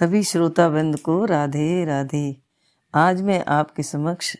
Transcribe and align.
सभी 0.00 0.22
श्रोताबंद 0.22 0.98
को 0.98 1.24
राधे 1.24 1.84
राधे। 1.84 2.36
आज 2.94 3.22
मैं 3.22 3.44
आपके 3.44 3.82
समक्ष 3.82 4.36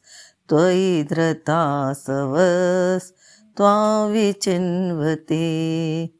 त्वयि 0.48 1.06
धृतासवस् 1.10 3.12
त्वां 3.56 4.10
विचिन्वते। 4.10 6.10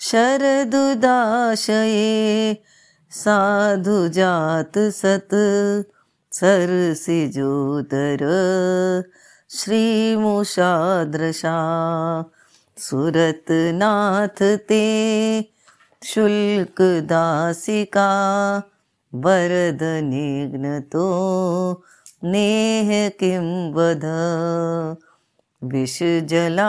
शरदुदाशये 0.00 2.62
साधुजात 3.10 4.78
सत् 4.78 6.34
सरसिजोदर 6.34 8.22
श्रीमुषादृशा 9.50 11.54
सुरतनाथ 12.78 14.42
ते 14.42 15.44
शुल्कदासिका 16.02 18.10
वरदनिघ्नतो 19.12 21.06
नेह 22.32 22.90
किं 23.20 23.46
वद 23.74 24.04
विषजलाप्ययाद् 25.62 26.68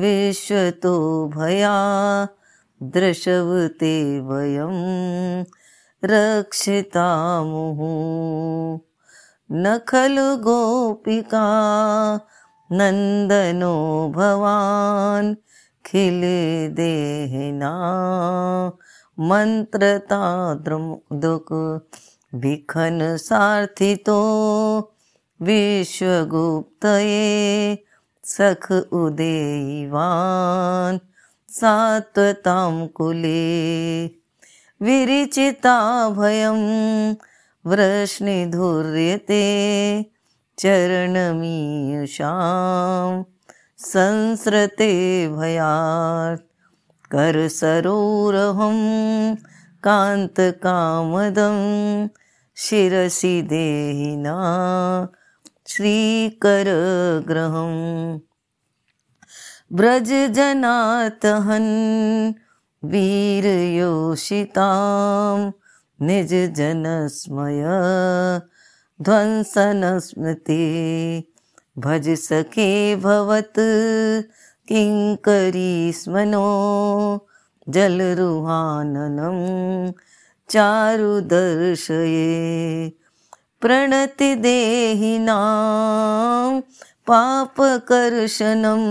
विश्वतो 0.00 0.96
भया 1.36 1.76
दृशवते 2.96 3.94
वयं 4.28 4.74
रक्षितामुः। 6.04 7.80
न 9.52 9.78
खलु 9.88 10.36
गोपिका 10.36 11.44
नन्दनो 12.72 13.72
भवान् 14.16 15.34
खिले 15.86 16.68
देहिना 16.68 17.72
मन्त्रताद्रुदुक् 19.20 21.52
विखन 22.34 22.98
सार्थितो 23.02 24.18
विश्वगुप्तये 25.42 27.26
सख 28.24 28.70
उदेवान् 28.72 30.98
सात्वतां 31.48 32.86
कुले 32.86 34.17
विरिचिता 34.82 35.78
भयं 36.16 36.60
वृष्णिधुर्यते 37.70 39.44
चरणमीयुषां 40.58 42.28
संसृते 43.86 44.92
भयात् 45.36 46.44
करसरोरहं 47.12 48.78
कान्तकामदं 49.86 51.58
शिरसि 52.64 53.34
देहिना 53.50 54.36
श्रीकरग्रहम् 55.74 56.98
व्रजजनातहन् 59.78 61.72
वीरयोषितां 62.82 64.68
निजजनस्मय 66.06 67.64
ध्वंसनस्मृति 69.00 70.58
भज 71.86 72.08
सखे 72.20 72.70
भवत् 73.02 73.58
किङ्करी 74.68 75.72
स्मनो 76.00 76.44
जलरुहाननं 77.76 79.40
चारुदर्शये 80.50 82.22
प्रणतिदेहिनां 83.62 85.40
पापकर्शनं 87.10 88.84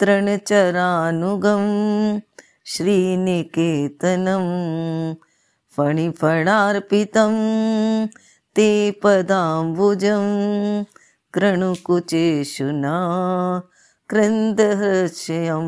तृणचरानुगं 0.00 1.66
श्रीनिकेतनं 2.70 4.46
फणिफणार्पितं 5.76 7.34
ते 8.56 8.68
पदाम्बुजं 9.02 10.26
कृणुकुचेषुना 11.34 12.96
कृन्दहृष्यं 14.10 15.66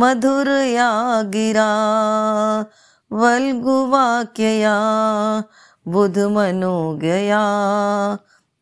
मधुरया 0.00 0.90
गिरा 1.32 1.70
वल्गुवाक्यया 3.20 4.76
बुधमनोज्ञया 5.92 7.42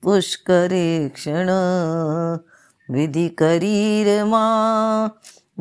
पुष्करेक्षण 0.02 1.50
विधिकरीरमा 2.94 4.46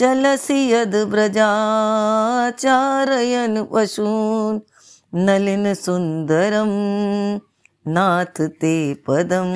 चलसि 0.00 0.58
यद्व्रजाचारयन् 0.72 3.58
पशून् 3.72 4.60
नलिनसुन्दरं 5.26 6.72
नाथ 7.94 8.36
ते 8.60 8.76
पदं 9.06 9.48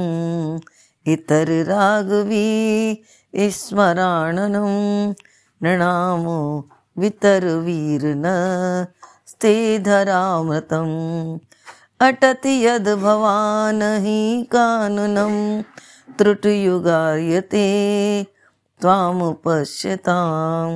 इतरराघवी 1.13 2.47
स्मराणनं 3.57 4.71
नृणामो 5.63 6.39
वितरवीर्न 7.01 8.25
स्तेधरामृतम् 9.31 10.95
अटति 12.05 12.51
यद्भवान् 12.63 13.81
हि 14.01 14.19
काननं 14.51 15.31
त्रुटियुगायते 16.17 17.63
त्वामुपश्यतां 18.81 20.67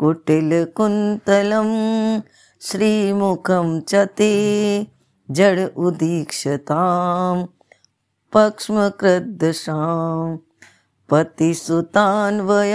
कुटिलकुन्तलं 0.00 1.70
श्रीमुखं 2.68 3.72
च 3.90 4.04
ते 4.20 4.30
जड 5.38 5.58
उदीक्षतां 5.86 7.34
पक्ष्मकृद्दशां 8.36 9.82
पतिसुतान्वय 11.10 12.74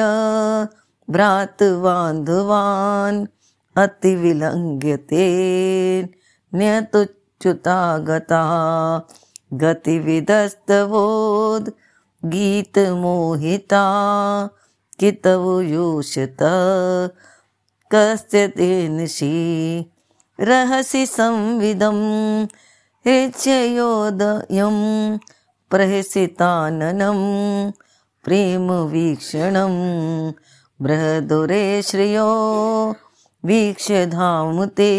भ्रातबान्धवान् 1.16 3.26
अतिविलङ्घ्यते 3.84 5.28
न्यतुच्युता 7.46 7.98
गता। 7.98 9.08
गतिविधस्तवोद् 9.54 11.70
गीतमोहिता 12.26 13.84
कितवयोषत 15.00 16.38
कस्य 17.92 18.48
तेनसि 18.48 19.86
रहसि 20.40 21.06
संविदं 21.06 21.98
हृच्ययोदयं 23.08 24.78
प्रहसिताननं 25.72 27.20
प्रेमवीक्षणं 28.26 29.76
बृहदुरे 30.82 31.82
श्रियो। 31.82 32.28
वीक्ष्य 33.46 34.06
धामुते 34.06 34.90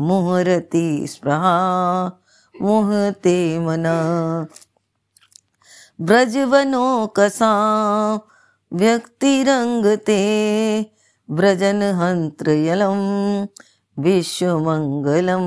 मुहरति 0.00 1.06
स्पृहा 1.08 1.58
मुहते 2.62 3.58
मना। 3.58 4.46
ब्रजवनो 6.00 7.06
कसा 7.06 7.52
व्यक्तिरङ्गते 8.72 10.20
व्रजनहन्त्रयलं 11.30 13.00
विश्वमङ्गलं 13.98 15.44